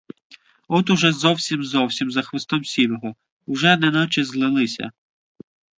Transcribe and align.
От 0.67 0.89
уже 0.89 1.11
зовсім-зовсім 1.11 2.11
за 2.11 2.21
хвостом 2.21 2.65
сірого, 2.65 3.15
уже 3.45 3.77
неначе 3.77 4.23
злилися! 4.23 4.91